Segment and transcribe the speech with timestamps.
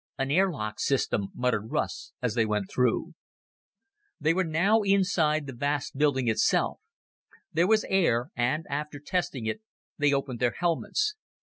[0.17, 3.13] "An air lock system," muttered Russ as they went through.
[4.19, 6.79] They were now inside the vast building itself.
[7.53, 9.61] There was air, and, after testing it,
[9.99, 11.13] they opened their helmets.